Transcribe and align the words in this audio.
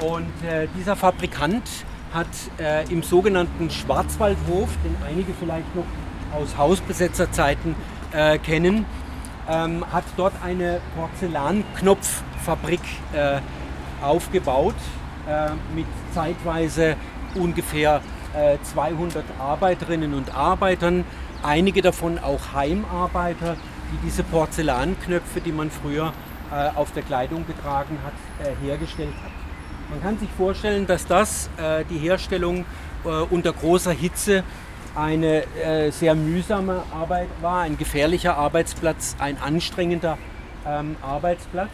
Und 0.00 0.32
äh, 0.46 0.68
dieser 0.76 0.94
Fabrikant 0.94 1.62
hat 2.12 2.26
äh, 2.58 2.84
im 2.92 3.02
sogenannten 3.02 3.70
Schwarzwaldhof, 3.70 4.68
den 4.84 4.96
einige 5.06 5.32
vielleicht 5.32 5.74
noch 5.74 5.86
aus 6.34 6.56
Hausbesetzerzeiten 6.56 7.74
äh, 8.12 8.38
kennen, 8.38 8.84
ähm, 9.48 9.84
hat 9.92 10.04
dort 10.16 10.34
eine 10.44 10.80
Porzellanknopffabrik 10.96 12.80
äh, 13.12 13.38
aufgebaut 14.02 14.74
äh, 15.28 15.50
mit 15.74 15.86
zeitweise 16.12 16.96
ungefähr 17.34 18.00
200 18.62 19.16
äh, 19.16 19.40
Arbeiterinnen 19.40 20.12
und 20.12 20.34
Arbeitern, 20.34 21.04
einige 21.42 21.80
davon 21.80 22.18
auch 22.18 22.52
Heimarbeiter, 22.54 23.56
die 23.92 24.06
diese 24.06 24.22
Porzellanknöpfe, 24.24 25.40
die 25.40 25.52
man 25.52 25.70
früher 25.70 26.12
auf 26.76 26.92
der 26.92 27.02
Kleidung 27.02 27.44
getragen 27.44 27.98
hat, 28.04 28.12
hergestellt 28.62 29.14
hat. 29.24 29.45
Man 29.88 30.02
kann 30.02 30.18
sich 30.18 30.28
vorstellen, 30.36 30.86
dass 30.86 31.06
das 31.06 31.48
die 31.90 31.98
Herstellung 31.98 32.64
unter 33.30 33.52
großer 33.52 33.92
Hitze 33.92 34.42
eine 34.94 35.44
sehr 35.90 36.14
mühsame 36.14 36.82
Arbeit 36.92 37.28
war, 37.40 37.62
ein 37.62 37.78
gefährlicher 37.78 38.36
Arbeitsplatz, 38.36 39.14
ein 39.18 39.38
anstrengender 39.38 40.18
ähm, 40.66 40.96
Arbeitsplatz. 41.02 41.70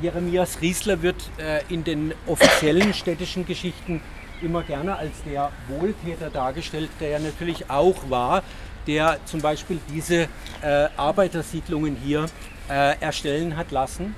Jeremias 0.00 0.62
Riesler 0.62 1.02
wird 1.02 1.30
in 1.68 1.84
den 1.84 2.14
offiziellen 2.26 2.94
städtischen 2.94 3.44
Geschichten 3.44 4.00
immer 4.42 4.62
gerne 4.62 4.96
als 4.96 5.22
der 5.24 5.50
Wohltäter 5.68 6.30
dargestellt, 6.30 6.90
der 7.00 7.10
ja 7.10 7.18
natürlich 7.18 7.68
auch 7.70 8.08
war, 8.08 8.42
der 8.86 9.18
zum 9.26 9.40
Beispiel 9.40 9.78
diese 9.92 10.28
äh, 10.62 10.88
Arbeitersiedlungen 10.96 11.96
hier 11.96 12.26
äh, 12.70 12.98
erstellen 13.00 13.56
hat 13.56 13.70
lassen. 13.70 14.14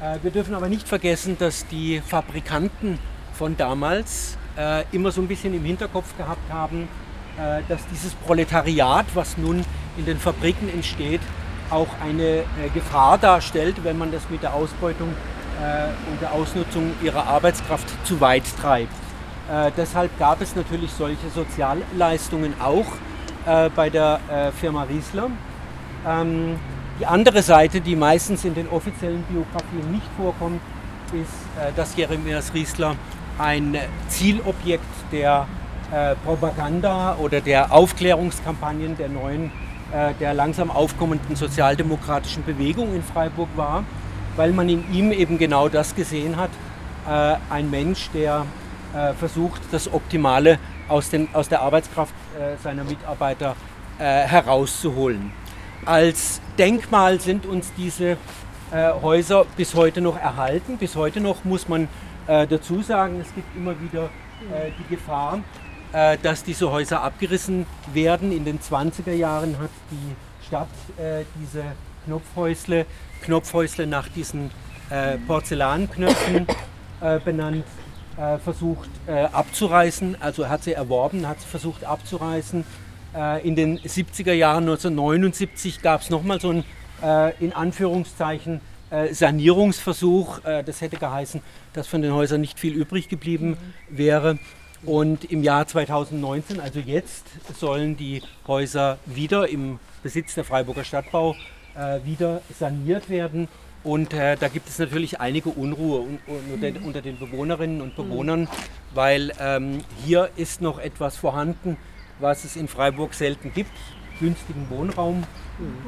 Äh, 0.00 0.18
wir 0.22 0.30
dürfen 0.30 0.54
aber 0.54 0.68
nicht 0.68 0.88
vergessen, 0.88 1.36
dass 1.38 1.66
die 1.66 2.00
Fabrikanten 2.04 2.98
von 3.32 3.56
damals 3.56 4.36
äh, 4.56 4.84
immer 4.92 5.10
so 5.10 5.20
ein 5.20 5.28
bisschen 5.28 5.54
im 5.54 5.64
Hinterkopf 5.64 6.16
gehabt 6.16 6.52
haben, 6.52 6.88
äh, 7.38 7.62
dass 7.68 7.86
dieses 7.88 8.14
Proletariat, 8.14 9.06
was 9.14 9.38
nun 9.38 9.64
in 9.96 10.04
den 10.04 10.18
Fabriken 10.18 10.68
entsteht, 10.68 11.20
auch 11.70 11.88
eine 12.02 12.44
Gefahr 12.74 13.16
darstellt, 13.16 13.82
wenn 13.84 13.96
man 13.96 14.12
das 14.12 14.28
mit 14.28 14.42
der 14.42 14.52
Ausbeutung 14.52 15.08
und 15.08 16.20
der 16.20 16.32
Ausnutzung 16.32 16.92
ihrer 17.02 17.26
Arbeitskraft 17.26 17.86
zu 18.06 18.20
weit 18.20 18.42
treibt. 18.60 18.92
Deshalb 19.76 20.16
gab 20.18 20.42
es 20.42 20.54
natürlich 20.54 20.90
solche 20.90 21.30
Sozialleistungen 21.34 22.52
auch 22.60 22.84
bei 23.74 23.88
der 23.88 24.20
Firma 24.60 24.82
Riesler. 24.82 25.30
Die 27.00 27.06
andere 27.06 27.42
Seite, 27.42 27.80
die 27.80 27.96
meistens 27.96 28.44
in 28.44 28.54
den 28.54 28.68
offiziellen 28.68 29.24
Biografien 29.24 29.90
nicht 29.90 30.06
vorkommt, 30.16 30.60
ist, 31.12 31.32
äh, 31.60 31.72
dass 31.74 31.96
Jeremias 31.96 32.54
Riesler 32.54 32.94
ein 33.36 33.76
Zielobjekt 34.08 34.84
der 35.10 35.48
äh, 35.92 36.14
Propaganda 36.24 37.16
oder 37.16 37.40
der 37.40 37.72
Aufklärungskampagnen 37.72 38.96
der 38.96 39.08
neuen, 39.08 39.50
äh, 39.92 40.14
der 40.20 40.34
langsam 40.34 40.70
aufkommenden 40.70 41.34
sozialdemokratischen 41.34 42.44
Bewegung 42.44 42.94
in 42.94 43.02
Freiburg 43.02 43.48
war, 43.56 43.84
weil 44.36 44.52
man 44.52 44.68
in 44.68 44.92
ihm 44.92 45.10
eben 45.10 45.36
genau 45.38 45.68
das 45.68 45.94
gesehen 45.94 46.36
hat, 46.36 46.50
ein 47.06 47.70
Mensch, 47.70 48.08
der 48.14 48.46
äh, 48.94 49.12
versucht, 49.12 49.60
das 49.72 49.92
Optimale 49.92 50.58
aus, 50.88 51.10
den, 51.10 51.28
aus 51.34 51.48
der 51.48 51.60
Arbeitskraft 51.60 52.14
äh, 52.38 52.56
seiner 52.62 52.84
Mitarbeiter 52.84 53.56
äh, 53.98 54.22
herauszuholen. 54.22 55.32
Als 55.86 56.40
Denkmal 56.58 57.20
sind 57.20 57.46
uns 57.46 57.72
diese 57.76 58.16
Häuser 58.72 59.44
bis 59.56 59.74
heute 59.74 60.00
noch 60.00 60.18
erhalten. 60.18 60.78
Bis 60.78 60.96
heute 60.96 61.20
noch 61.20 61.44
muss 61.44 61.68
man 61.68 61.88
dazu 62.26 62.82
sagen, 62.82 63.20
es 63.20 63.32
gibt 63.34 63.54
immer 63.54 63.80
wieder 63.80 64.08
die 64.50 64.94
Gefahr, 64.94 65.40
dass 66.22 66.42
diese 66.42 66.72
Häuser 66.72 67.02
abgerissen 67.02 67.66
werden. 67.92 68.32
In 68.32 68.44
den 68.44 68.58
20er 68.58 69.12
Jahren 69.12 69.58
hat 69.58 69.70
die 69.90 70.46
Stadt 70.46 70.68
diese 71.40 71.62
Knopfhäusle, 72.06 72.86
Knopfhäusle 73.22 73.86
nach 73.86 74.08
diesen 74.08 74.50
Porzellanknöpfen 75.26 76.46
benannt 77.24 77.64
äh, 78.16 78.38
versucht 78.38 78.90
äh, 79.08 79.24
abzureißen, 79.24 80.16
also 80.20 80.48
hat 80.48 80.62
sie 80.62 80.72
erworben, 80.72 81.26
hat 81.26 81.40
sie 81.40 81.48
versucht 81.48 81.82
abzureißen. 81.82 82.64
Äh, 83.14 83.46
in 83.46 83.54
den 83.56 83.78
70er 83.78 84.32
Jahren 84.32 84.64
1979 84.64 85.82
gab 85.82 86.00
es 86.00 86.10
nochmal 86.10 86.40
so 86.40 86.50
einen 86.50 86.64
äh, 87.02 87.32
in 87.42 87.52
Anführungszeichen 87.52 88.60
äh, 88.90 89.14
Sanierungsversuch. 89.14 90.40
Das 90.40 90.80
hätte 90.80 90.96
geheißen, 90.96 91.40
dass 91.72 91.86
von 91.86 92.02
den 92.02 92.12
Häusern 92.12 92.40
nicht 92.40 92.58
viel 92.58 92.74
übrig 92.74 93.08
geblieben 93.08 93.56
wäre. 93.88 94.38
Und 94.84 95.24
im 95.30 95.42
Jahr 95.42 95.66
2019, 95.66 96.60
also 96.60 96.78
jetzt, 96.78 97.26
sollen 97.58 97.96
die 97.96 98.22
Häuser 98.46 98.98
wieder 99.06 99.48
im 99.48 99.78
Besitz 100.02 100.34
der 100.34 100.44
Freiburger 100.44 100.84
Stadtbau 100.84 101.34
wieder 102.04 102.42
saniert 102.56 103.08
werden 103.08 103.48
und 103.84 104.14
äh, 104.14 104.36
da 104.36 104.48
gibt 104.48 104.68
es 104.68 104.78
natürlich 104.78 105.20
einige 105.20 105.50
Unruhe 105.50 106.00
un 106.00 106.18
unter, 106.26 106.56
den, 106.56 106.82
unter, 106.82 107.02
den 107.02 107.18
Bewohnerinnen 107.18 107.82
und 107.82 107.94
Bewohnern, 107.94 108.48
weil 108.94 109.30
ähm, 109.38 109.82
hier 110.04 110.30
ist 110.36 110.62
noch 110.62 110.78
etwas 110.78 111.18
vorhanden, 111.18 111.76
was 112.18 112.44
es 112.44 112.56
in 112.56 112.68
Freiburg 112.68 113.14
selten 113.14 113.52
gibt, 113.52 113.72
günstigen 114.20 114.68
Wohnraum. 114.70 115.24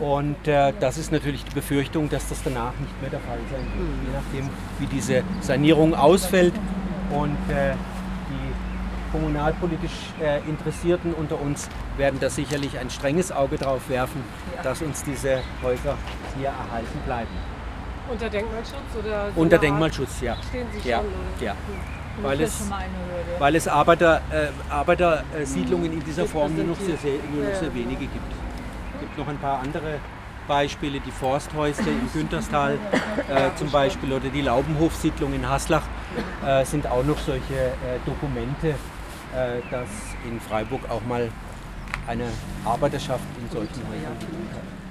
Und 0.00 0.46
äh, 0.46 0.72
das 0.78 0.98
ist 0.98 1.10
natürlich 1.10 1.44
die 1.44 1.54
Befürchtung, 1.54 2.08
dass 2.08 2.28
das 2.28 2.42
danach 2.42 2.72
nicht 2.78 3.00
mehr 3.00 3.10
der 3.10 3.20
Fall 3.20 3.38
sein 3.50 3.66
wird, 3.76 3.88
je 4.06 4.12
nachdem, 4.12 4.50
wie 4.78 4.86
diese 4.86 5.22
Sanierung 5.40 5.94
ausfällt. 5.94 6.54
Und 7.10 7.36
äh, 7.50 7.74
die 8.28 9.12
kommunalpolitisch 9.12 10.12
äh, 10.20 10.38
Interessierten 10.48 11.14
unter 11.14 11.40
uns 11.40 11.68
werden 11.96 12.20
da 12.20 12.30
sicherlich 12.30 12.78
ein 12.78 12.90
strenges 12.90 13.32
Auge 13.32 13.56
drauf 13.56 13.88
werfen, 13.88 14.22
dass 14.62 14.82
uns 14.82 15.02
diese 15.04 15.40
Häuser 15.62 15.96
hier 16.36 16.48
erhalten 16.48 16.98
bleiben. 17.04 17.30
Unter 18.08 18.28
Denkmalschutz 18.28 19.04
oder? 19.04 19.32
So 19.34 19.40
Unter 19.40 19.58
Denkmalschutz, 19.58 20.20
ja. 20.20 20.36
Stehen 20.48 20.66
Sie 20.72 20.88
ja. 20.88 20.98
schon? 20.98 21.06
Oder? 21.06 21.46
Ja. 21.46 21.56
Weil 22.22 22.40
es, 22.40 22.70
weil 23.38 23.56
es 23.56 23.68
Arbeiter, 23.68 24.22
äh, 24.30 24.48
Arbeitersiedlungen 24.70 25.92
in 25.92 26.04
dieser 26.04 26.26
Form 26.26 26.54
nur 26.56 26.64
noch 26.64 26.80
sehr, 26.80 26.96
sehr, 26.96 27.18
nur 27.32 27.44
noch 27.48 27.54
sehr 27.54 27.74
wenige 27.74 28.06
gibt. 28.06 28.32
Es 28.94 29.00
gibt 29.00 29.18
noch 29.18 29.28
ein 29.28 29.38
paar 29.38 29.60
andere 29.60 30.00
Beispiele, 30.48 31.00
die 31.00 31.10
Forsthäuser 31.10 31.86
im 31.86 32.10
Günterstal 32.12 32.78
äh, 33.28 33.50
zum 33.56 33.70
Beispiel 33.70 34.12
oder 34.12 34.28
die 34.28 34.42
Laubenhofsiedlung 34.42 35.34
in 35.34 35.48
Haslach 35.48 35.82
äh, 36.46 36.64
sind 36.64 36.86
auch 36.86 37.04
noch 37.04 37.18
solche 37.18 37.54
äh, 37.54 37.98
Dokumente, 38.04 38.68
äh, 38.68 39.60
dass 39.70 39.88
in 40.24 40.40
Freiburg 40.40 40.88
auch 40.88 41.04
mal 41.04 41.28
eine 42.06 42.26
Arbeiterschaft 42.64 43.24
in 43.40 43.50
solchen 43.50 43.82
Häusern. 43.88 44.76